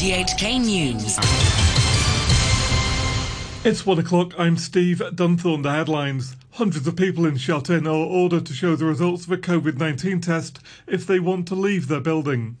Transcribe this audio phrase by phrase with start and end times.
[0.00, 1.18] RTHK News.
[3.66, 4.32] It's one o'clock.
[4.38, 5.62] I'm Steve Dunthorne.
[5.62, 6.36] The headlines.
[6.52, 10.22] Hundreds of people in Shatin are ordered to show the results of a COVID 19
[10.22, 12.56] test if they want to leave their building.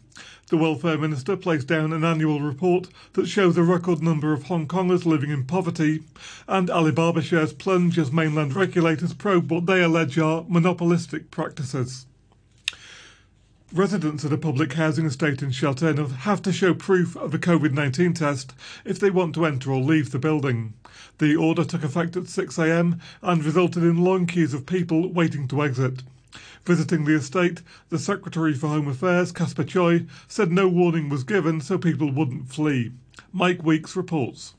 [0.48, 4.68] The Welfare Minister placed down an annual report that shows a record number of Hong
[4.68, 6.02] Kongers living in poverty,
[6.46, 12.04] and Alibaba shares plunge as mainland regulators probe what they allege are monopolistic practices.
[13.72, 17.70] Residents at a public housing estate in Shatin have to show proof of a COVID
[17.70, 18.52] 19 test
[18.84, 20.74] if they want to enter or leave the building.
[21.18, 25.62] The order took effect at 6am and resulted in long queues of people waiting to
[25.62, 26.02] exit.
[26.64, 31.60] Visiting the estate, the Secretary for Home Affairs, Caspar Tsui, said no warning was given
[31.60, 32.90] so people wouldn't flee.
[33.32, 34.54] Mike Weeks reports.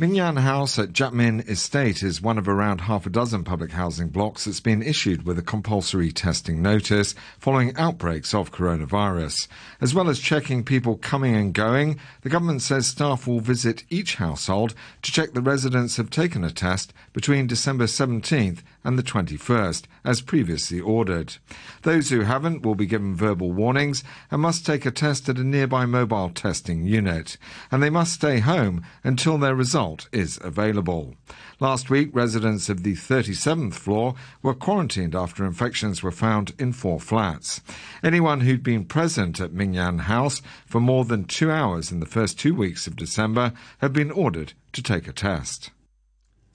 [0.00, 3.72] Ming Yan House at Jat Min Estate is one of around half a dozen public
[3.72, 9.46] housing blocks that's been issued with a compulsory testing notice following outbreaks of coronavirus.
[9.78, 14.14] As well as checking people coming and going, the government says staff will visit each
[14.14, 19.84] household to check the residents have taken a test between December 17th and the 21st,
[20.04, 21.36] as previously ordered.
[21.82, 25.44] Those who haven't will be given verbal warnings and must take a test at a
[25.44, 27.36] nearby mobile testing unit,
[27.70, 31.14] and they must stay home until their result is available.
[31.58, 36.98] Last week, residents of the 37th floor were quarantined after infections were found in four
[36.98, 37.60] flats.
[38.02, 42.06] Anyone who'd been present at Ming Yan House for more than two hours in the
[42.06, 45.70] first two weeks of December have been ordered to take a test.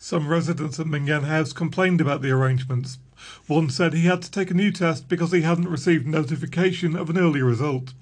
[0.07, 2.99] Some residents at Ming Yan House complained about the arrangements.
[3.47, 7.09] One said he had to take a new test because he hadn't received notification of
[7.09, 7.95] an early result.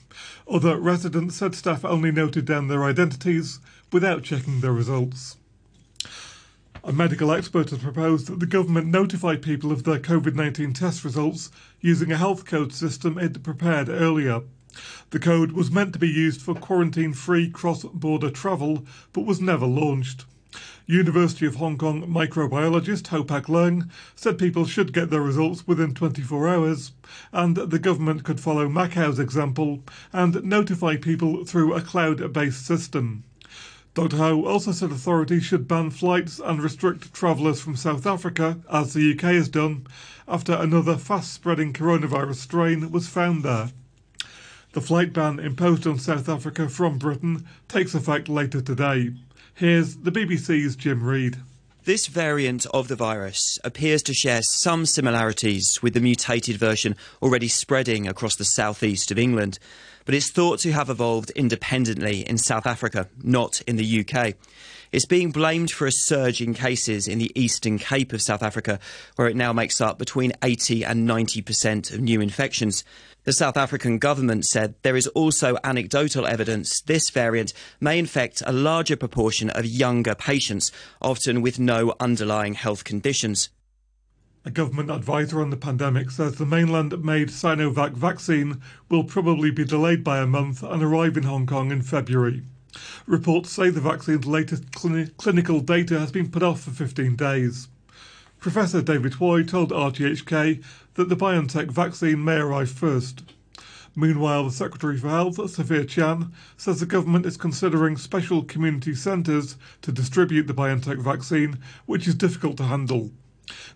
[0.46, 3.62] Other residents said staff only noted down their identities
[3.94, 5.38] without checking their results.
[6.84, 11.06] A medical expert has proposed that the government notify people of their COVID 19 test
[11.06, 14.42] results using a health code system it prepared earlier.
[15.12, 19.40] The code was meant to be used for quarantine free cross border travel, but was
[19.40, 20.26] never launched.
[20.86, 25.94] University of Hong Kong microbiologist Ho Pak Leung said people should get their results within
[25.94, 26.92] 24 hours,
[27.32, 33.24] and the government could follow Macau's example and notify people through a cloud based system.
[33.94, 34.18] Dr.
[34.18, 39.14] Ho also said authorities should ban flights and restrict travellers from South Africa, as the
[39.14, 39.86] UK has done,
[40.28, 43.70] after another fast spreading coronavirus strain was found there.
[44.74, 49.12] The flight ban imposed on South Africa from Britain takes effect later today.
[49.56, 51.38] Here's the BBC's Jim Reid.
[51.84, 57.48] This variant of the virus appears to share some similarities with the mutated version already
[57.48, 59.60] spreading across the southeast of England,
[60.06, 64.34] but it's thought to have evolved independently in South Africa, not in the UK.
[64.92, 68.80] It's being blamed for a surge in cases in the Eastern Cape of South Africa,
[69.18, 72.84] where it now makes up between 80 and 90% of new infections.
[73.26, 78.52] The South African government said there is also anecdotal evidence this variant may infect a
[78.52, 83.48] larger proportion of younger patients, often with no underlying health conditions.
[84.44, 89.64] A government advisor on the pandemic says the mainland made Sinovac vaccine will probably be
[89.64, 92.44] delayed by a month and arrive in Hong Kong in February.
[93.08, 97.70] Reports say the vaccine's latest clinical data has been put off for 15 days.
[98.42, 100.62] Professor David Hui told RTHK
[100.96, 103.24] that the BioNTech vaccine may arrive first.
[103.96, 109.56] Meanwhile, the Secretary for Health, Sophia Chan, says the government is considering special community centres
[109.84, 113.12] to distribute the BioNTech vaccine, which is difficult to handle.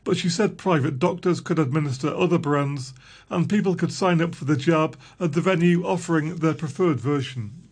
[0.04, 2.94] But she said private doctors could administer other brands
[3.30, 7.67] and people could sign up for the jab at the venue offering their preferred version.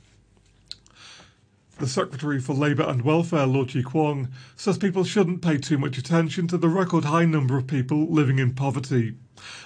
[1.78, 5.98] The Secretary for Labour and Welfare, Law Chi Kwong, says people shouldn't pay too much
[5.98, 9.16] attention to the record high number of people living in poverty.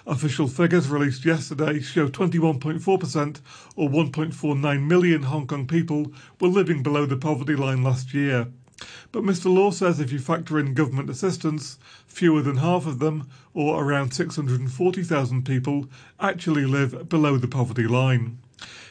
[0.08, 3.42] Official figures released yesterday show 21.4%,
[3.76, 6.12] or 1.49 million Hong Kong people,
[6.42, 8.48] were living below the poverty line last year.
[9.12, 9.54] But Mr.
[9.54, 11.78] Law says if you factor in government assistance,
[12.08, 15.86] fewer than half of them, or around 640,000 people,
[16.20, 18.40] actually live below the poverty line.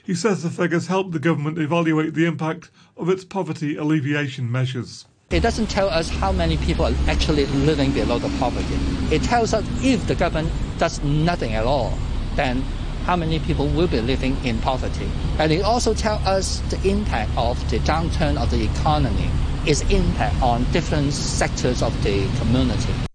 [0.08, 5.05] He says the figures help the government evaluate the impact of its poverty alleviation measures.
[5.28, 8.78] It doesn't tell us how many people are actually living below the poverty.
[9.14, 11.93] It tells us if the government does nothing at all,
[12.37, 12.62] then
[13.05, 15.10] how many people will be living in poverty.
[15.38, 19.28] And it also tells us the impact of the downturn of the economy,
[19.66, 23.07] its impact on different sectors of the community.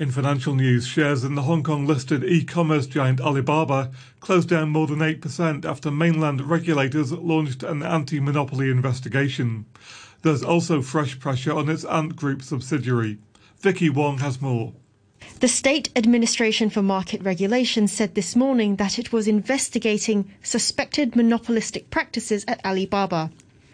[0.00, 3.90] In financial news, shares in the Hong Kong listed e commerce giant Alibaba
[4.20, 9.66] closed down more than 8% after mainland regulators launched an anti monopoly investigation.
[10.22, 13.18] There's also fresh pressure on its Ant Group subsidiary.
[13.58, 14.72] Vicky Wong has more.
[15.40, 21.90] The State Administration for Market Regulation said this morning that it was investigating suspected monopolistic
[21.90, 23.32] practices at Alibaba.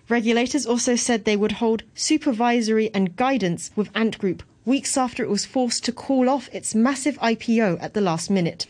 [0.09, 5.31] Regulators also said they would hold supervisory and guidance with Ant Group weeks after it
[5.31, 8.67] was forced to call off its massive IPO at the last minute.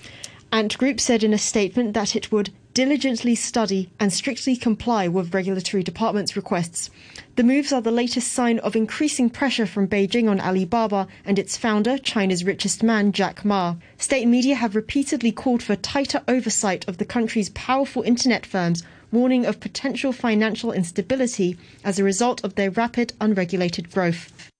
[0.52, 5.32] Ant Group said in a statement that it would diligently study and strictly comply with
[5.32, 6.90] regulatory departments' requests.
[7.36, 11.56] The moves are the latest sign of increasing pressure from Beijing on Alibaba and its
[11.56, 13.76] founder, China's richest man, Jack Ma.
[13.98, 18.82] State media have repeatedly called for tighter oversight of the country's powerful internet firms,
[19.12, 24.50] warning of potential financial instability as a result of their rapid, unregulated growth.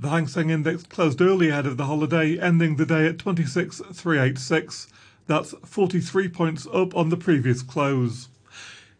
[0.00, 4.86] The Hang Seng Index closed early ahead of the holiday, ending the day at 26,386.
[5.26, 8.28] That's 43 points up on the previous close.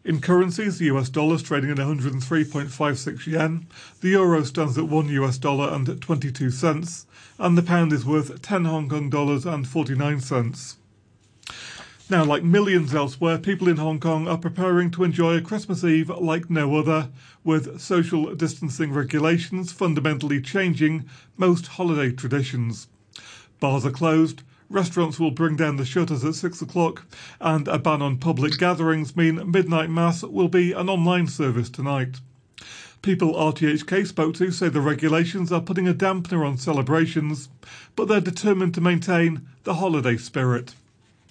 [0.03, 3.67] In currencies, the US dollar is trading at 103.56 yen,
[4.01, 7.05] the euro stands at 1 US dollar and 22 cents,
[7.37, 10.78] and the pound is worth 10 Hong Kong dollars and 49 cents.
[12.11, 16.09] Now, like millions elsewhere, people in Hong Kong are preparing to enjoy a Christmas Eve
[16.09, 17.09] like no other,
[17.43, 21.05] with social distancing regulations fundamentally changing
[21.37, 22.87] most holiday traditions.
[23.59, 24.41] Bars are closed,
[24.71, 27.05] Restaurants will bring down the shutters at 6 o'clock,
[27.39, 32.21] and a ban on public gatherings mean midnight mass will be an online service tonight.
[33.03, 37.49] People RTHK spoke to say the regulations are putting a dampener on celebrations,
[37.95, 40.73] but they're determined to maintain the holiday spirit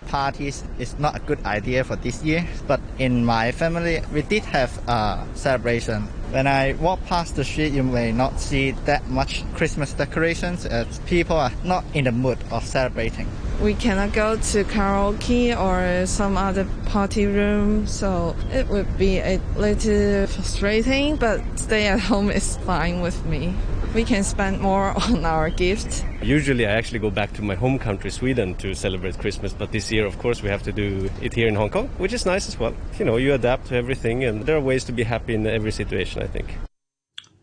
[0.07, 2.47] parties is not a good idea for this year.
[2.67, 6.09] But in my family, we did have a celebration.
[6.31, 10.99] When I walk past the street, you may not see that much Christmas decorations as
[11.07, 13.27] people are not in the mood of celebrating.
[13.63, 19.41] We cannot go to karaoke or some other party room, so it would be a
[19.57, 23.55] little frustrating, but stay at home is fine with me
[23.95, 26.05] we can spend more on our gifts.
[26.23, 29.53] Usually, I actually go back to my home country, Sweden, to celebrate Christmas.
[29.53, 32.13] But this year, of course, we have to do it here in Hong Kong, which
[32.13, 32.75] is nice as well.
[32.99, 35.73] You know, you adapt to everything, and there are ways to be happy in every
[35.73, 36.57] situation, I think.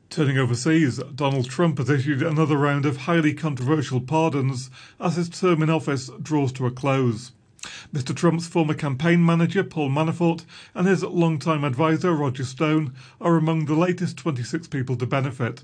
[0.09, 4.69] Turning overseas, Donald Trump has issued another round of highly controversial pardons
[4.99, 7.31] as his term in office draws to a close.
[7.93, 8.15] Mr.
[8.15, 13.75] Trump's former campaign manager, Paul Manafort, and his longtime advisor, Roger Stone, are among the
[13.75, 15.63] latest 26 people to benefit.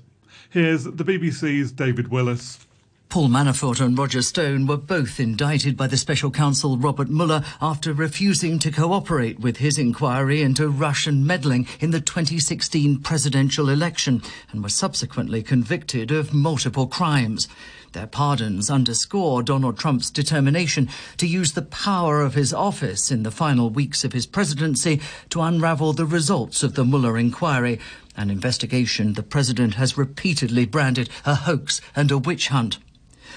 [0.50, 2.66] Here's the BBC's David Willis.
[3.12, 7.92] Paul Manafort and Roger Stone were both indicted by the special counsel Robert Mueller after
[7.92, 14.62] refusing to cooperate with his inquiry into Russian meddling in the 2016 presidential election and
[14.62, 17.48] were subsequently convicted of multiple crimes.
[17.92, 20.88] Their pardons underscore Donald Trump's determination
[21.18, 25.42] to use the power of his office in the final weeks of his presidency to
[25.42, 27.78] unravel the results of the Mueller inquiry
[28.16, 32.78] an investigation the president has repeatedly branded a hoax and a witch hunt.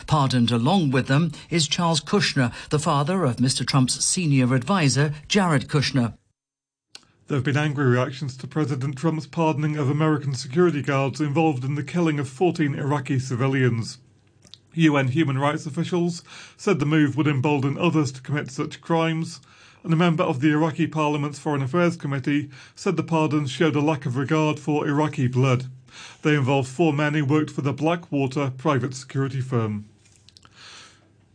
[0.08, 3.66] Pardoned along with them is Charles Kushner, the father of Mr.
[3.66, 6.18] Trump's senior advisor, Jared Kushner.
[7.28, 11.74] There have been angry reactions to President Trump's pardoning of American security guards involved in
[11.74, 13.98] the killing of 14 Iraqi civilians.
[14.76, 16.22] UN human rights officials
[16.56, 19.42] said the move would embolden others to commit such crimes,
[19.84, 23.82] and a member of the Iraqi Parliament's Foreign Affairs Committee said the pardons showed a
[23.82, 25.68] lack of regard for Iraqi blood.
[26.22, 29.86] They involved four men who worked for the Blackwater private security firm.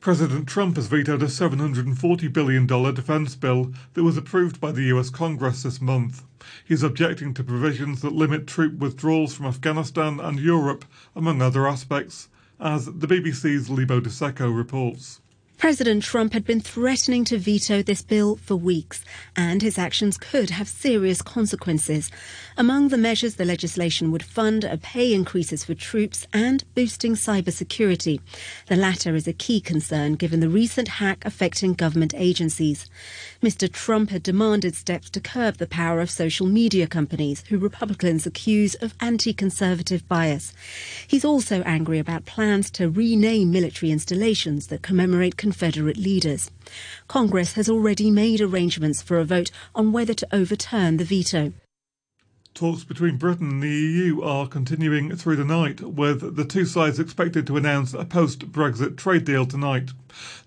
[0.00, 5.11] President Trump has vetoed a $740 billion defense bill that was approved by the US
[5.11, 6.23] Congress this month.
[6.64, 12.28] He's objecting to provisions that limit troop withdrawals from Afghanistan and Europe, among other aspects,
[12.58, 15.20] as the BBC's Lebo Diseko reports.
[15.61, 19.05] President Trump had been threatening to veto this bill for weeks,
[19.37, 22.11] and his actions could have serious consequences.
[22.57, 28.21] Among the measures the legislation would fund are pay increases for troops and boosting cybersecurity.
[28.69, 32.88] The latter is a key concern given the recent hack affecting government agencies.
[33.43, 33.71] Mr.
[33.71, 38.76] Trump had demanded steps to curb the power of social media companies, who Republicans accuse
[38.76, 40.55] of anti conservative bias.
[41.07, 46.49] He's also angry about plans to rename military installations that commemorate Confederate leaders.
[47.09, 51.52] Congress has already made arrangements for a vote on whether to overturn the veto.
[52.54, 57.00] Talks between Britain and the EU are continuing through the night, with the two sides
[57.00, 59.90] expected to announce a post Brexit trade deal tonight.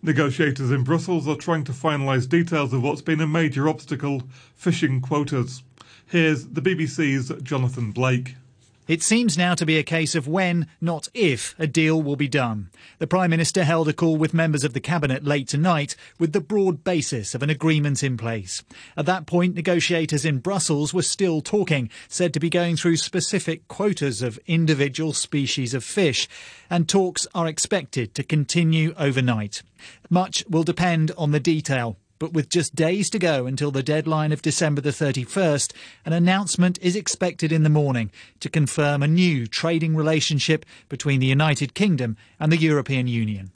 [0.01, 4.23] Negotiators in Brussels are trying to finalise details of what's been a major obstacle
[4.55, 5.63] fishing quotas.
[6.05, 8.35] Here's the BBC's Jonathan Blake.
[8.85, 12.27] It seems now to be a case of when, not if, a deal will be
[12.27, 12.69] done.
[12.99, 16.41] The Prime Minister held a call with members of the Cabinet late tonight with the
[16.41, 18.61] broad basis of an agreement in place.
[18.97, 23.69] At that point, negotiators in Brussels were still talking, said to be going through specific
[23.69, 26.27] quotas of individual species of fish,
[26.69, 29.63] and talks are expected to continue overnight.
[30.09, 31.97] Much will depend on the detail.
[32.19, 35.73] But with just days to go until the deadline of December the 31st,
[36.05, 41.27] an announcement is expected in the morning to confirm a new trading relationship between the
[41.27, 43.51] United Kingdom and the European Union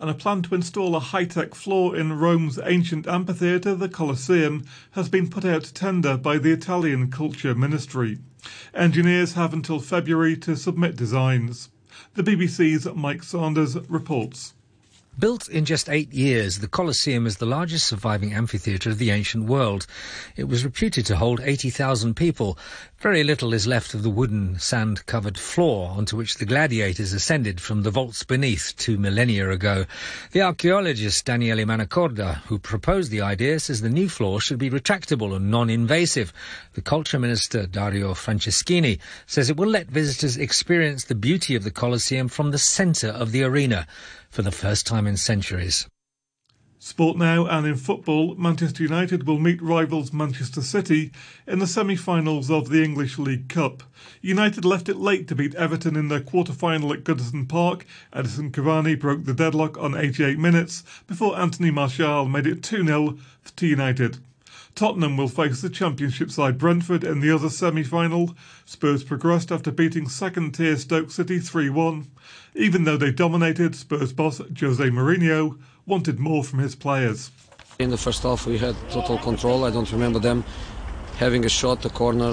[0.00, 5.10] and a plan to install a high-tech floor in Rome's ancient amphitheatre, the Colosseum, has
[5.10, 8.18] been put out to tender by the Italian Culture Ministry.
[8.72, 11.68] Engineers have until February to submit designs.
[12.14, 14.54] The BBC's Mike Sanders reports.
[15.18, 19.44] Built in just eight years, the Colosseum is the largest surviving amphitheatre of the ancient
[19.44, 19.86] world.
[20.36, 22.56] It was reputed to hold 80,000 people.
[23.00, 27.60] Very little is left of the wooden, sand covered floor onto which the gladiators ascended
[27.60, 29.84] from the vaults beneath two millennia ago.
[30.30, 35.34] The archaeologist Daniele Manacorda, who proposed the idea, says the new floor should be retractable
[35.34, 36.32] and non invasive.
[36.74, 41.70] The culture minister Dario Franceschini says it will let visitors experience the beauty of the
[41.70, 43.86] Colosseum from the centre of the arena
[44.30, 45.86] for the first time in centuries.
[46.82, 51.12] Sport now and in football, Manchester United will meet rivals Manchester City
[51.46, 53.82] in the semi finals of the English League Cup.
[54.22, 57.84] United left it late to beat Everton in their quarter final at Goodison Park.
[58.14, 63.18] Edinson Cavani broke the deadlock on 88 minutes before Anthony Martial made it 2 0
[63.56, 64.16] to United.
[64.74, 68.34] Tottenham will face the Championship side Brentford in the other semi final.
[68.64, 72.06] Spurs progressed after beating second tier Stoke City 3 1.
[72.54, 77.30] Even though they dominated, Spurs boss Jose Mourinho wanted more from his players.
[77.78, 79.64] In the first half, we had total control.
[79.64, 80.44] I don't remember them
[81.20, 82.32] having a shot, a corner,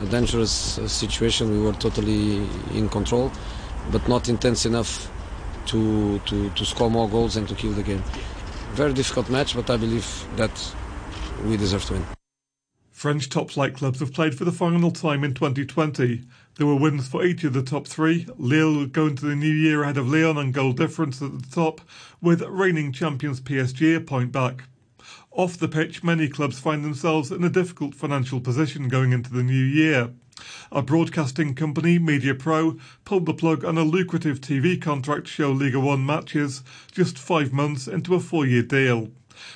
[0.00, 1.50] a dangerous uh, situation.
[1.50, 3.32] We were totally in control,
[3.90, 5.10] but not intense enough
[5.66, 8.02] to, to, to score more goals and to kill the game.
[8.74, 10.52] Very difficult match, but I believe that
[11.44, 12.06] we deserve to win.
[12.90, 16.22] French top flight clubs have played for the final time in 2020.
[16.56, 18.26] There were wins for each of the top three.
[18.36, 21.80] Lille go into the new year ahead of Lyon on goal difference at the top,
[22.20, 24.64] with reigning champions PSG a point back.
[25.32, 29.42] Off the pitch, many clubs find themselves in a difficult financial position going into the
[29.42, 30.10] new year.
[30.70, 35.76] A broadcasting company, Mediapro, pulled the plug on a lucrative TV contract to show Ligue
[35.76, 39.10] 1 matches just five months into a four year deal.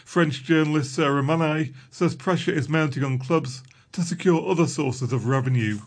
[0.04, 3.62] French journalist Sarah Manay says pressure is mounting on clubs
[3.92, 5.78] to secure other sources of revenue.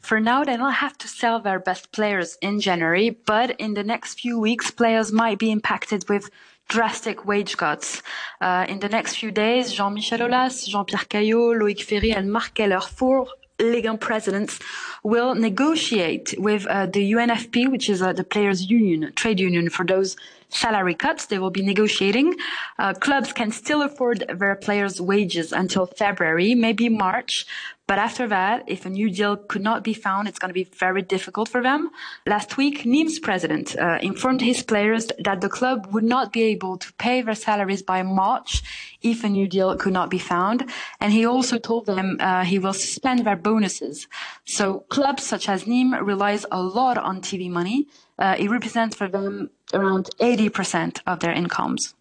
[0.00, 3.84] For now, they don't have to sell their best players in January, but in the
[3.84, 6.28] next few weeks, players might be impacted with
[6.68, 8.02] drastic wage cuts.
[8.40, 12.80] Uh, in the next few days, Jean-Michel Aulas, Jean-Pierre Caillot, Loic Ferry, and Marc Keller,
[12.80, 13.26] four
[13.60, 14.58] Ligue presidents,
[15.04, 19.84] will negotiate with uh, the UNFP, which is uh, the players' union, trade union for
[19.84, 20.16] those
[20.48, 21.26] salary cuts.
[21.26, 22.34] They will be negotiating.
[22.78, 27.46] Uh, clubs can still afford their players' wages until February, maybe March.
[27.86, 30.64] But after that, if a new deal could not be found, it's going to be
[30.64, 31.90] very difficult for them.
[32.26, 36.78] Last week, Nîmes president uh, informed his players that the club would not be able
[36.78, 38.62] to pay their salaries by March
[39.02, 40.70] if a new deal could not be found.
[40.98, 44.08] And he also told them uh, he will suspend their bonuses.
[44.46, 47.86] So clubs such as Nîmes relies a lot on TV money.
[48.18, 51.94] Uh, it represents for them around 80% of their incomes.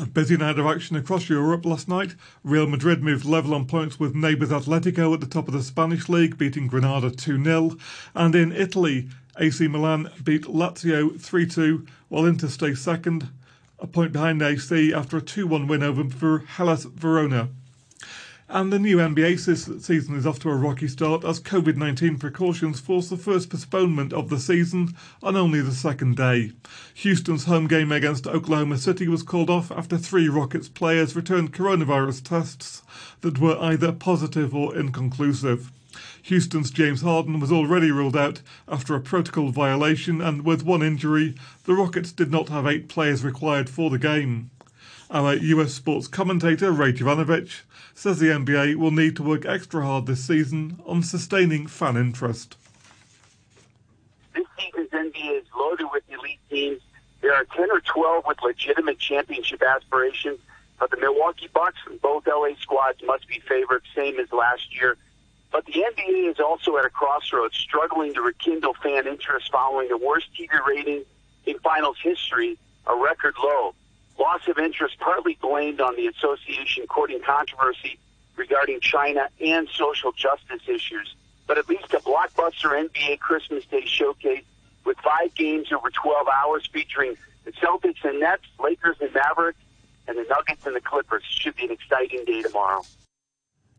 [0.00, 2.14] A busy night of action across Europe last night.
[2.44, 6.08] Real Madrid moved level on points with neighbours Atletico at the top of the Spanish
[6.08, 7.76] league, beating Granada 2 0.
[8.14, 9.08] And in Italy,
[9.40, 13.28] AC Milan beat Lazio 3 2, while Inter stays second,
[13.80, 17.48] a point behind AC after a 2 1 win over Hellas Verona.
[18.50, 19.38] And the new NBA
[19.82, 24.14] season is off to a rocky start as COVID 19 precautions force the first postponement
[24.14, 26.52] of the season on only the second day.
[26.94, 32.24] Houston's home game against Oklahoma City was called off after three Rockets players returned coronavirus
[32.24, 32.82] tests
[33.20, 35.70] that were either positive or inconclusive.
[36.22, 41.34] Houston's James Harden was already ruled out after a protocol violation, and with one injury,
[41.64, 44.50] the Rockets did not have eight players required for the game.
[45.10, 47.62] Our US sports commentator, Ray Jovanovich,
[47.94, 52.56] says the NBA will need to work extra hard this season on sustaining fan interest.
[54.34, 56.82] This season's NBA is loaded with elite teams.
[57.22, 60.40] There are 10 or 12 with legitimate championship aspirations,
[60.78, 64.98] but the Milwaukee Bucks and both LA squads must be favored, same as last year.
[65.50, 69.96] But the NBA is also at a crossroads, struggling to rekindle fan interest following the
[69.96, 71.04] worst TV rating
[71.46, 73.74] in finals history, a record low.
[74.18, 77.98] Loss of interest partly blamed on the association courting controversy
[78.36, 81.14] regarding China and social justice issues.
[81.46, 84.44] But at least a blockbuster NBA Christmas Day showcase
[84.84, 89.58] with five games over 12 hours featuring the Celtics and Nets, Lakers and Mavericks,
[90.06, 92.82] and the Nuggets and the Clippers should be an exciting day tomorrow.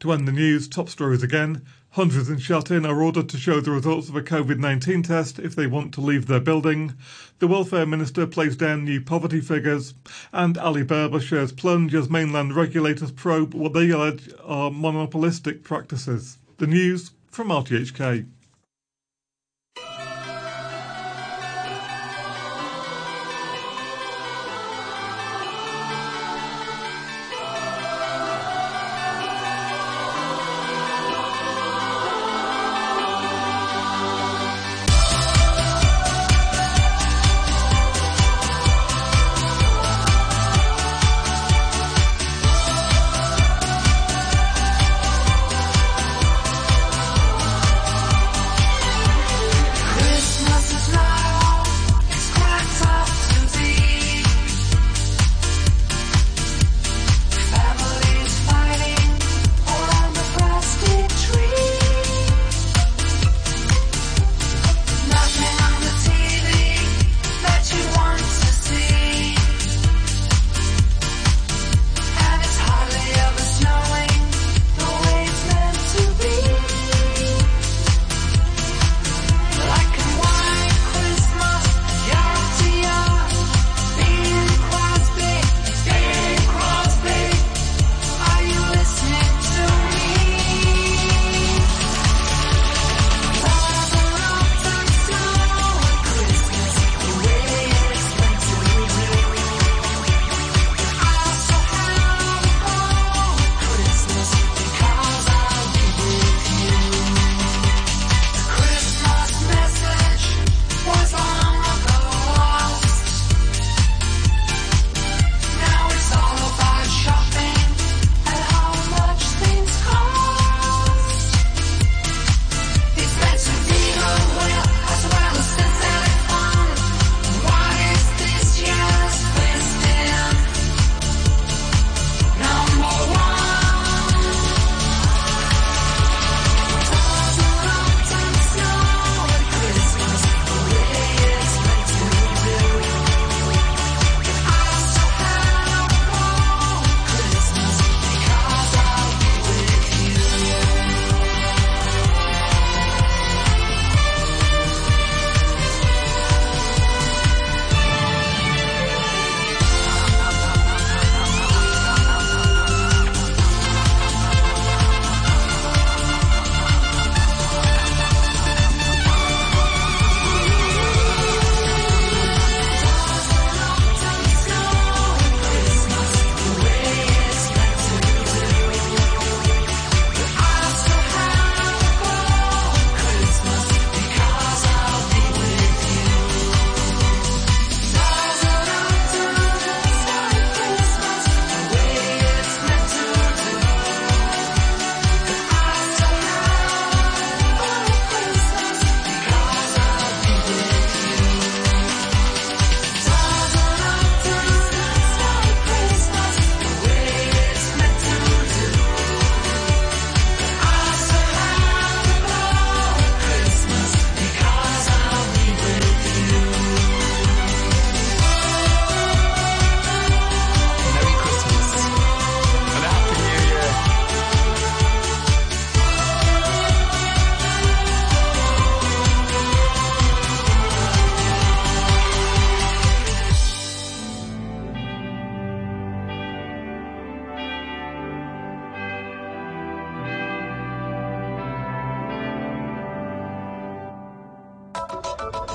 [0.02, 1.66] To end the news, top stories again.
[1.94, 5.56] Hundreds in Shatin are ordered to show the results of a COVID 19 test if
[5.56, 6.94] they want to leave their building.
[7.40, 9.96] The Welfare Minister plays down new poverty figures,
[10.32, 10.86] and Ali
[11.20, 16.38] shares plunge as mainland regulators probe what they allege are monopolistic practices.
[16.58, 18.28] The news from RTHK.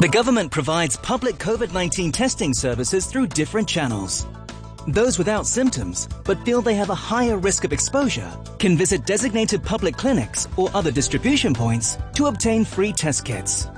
[0.00, 4.26] The government provides public COVID-19 testing services through different channels.
[4.88, 9.62] Those without symptoms, but feel they have a higher risk of exposure, can visit designated
[9.62, 13.68] public clinics or other distribution points to obtain free test kits.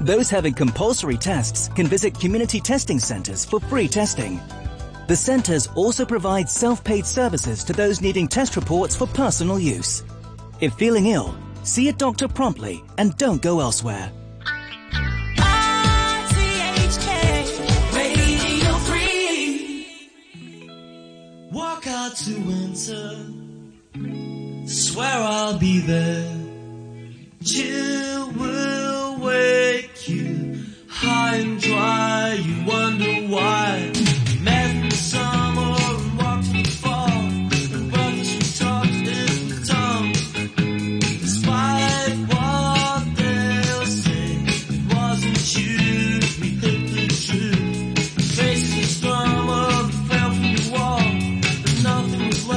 [0.00, 4.40] Those having compulsory tests can visit community testing centers for free testing.
[5.06, 10.02] The centers also provide self-paid services to those needing test reports for personal use.
[10.60, 14.10] If feeling ill, see a doctor promptly and don't go elsewhere.
[22.16, 23.16] To winter.
[24.68, 26.33] Swear I'll be there.